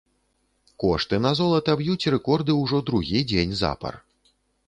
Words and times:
Кошты 0.83 1.19
на 1.25 1.31
золата 1.39 1.75
б'юць 1.83 2.09
рэкорды 2.15 2.57
ўжо 2.63 2.81
другі 2.89 3.23
дзень 3.33 3.53
запар. 3.63 3.93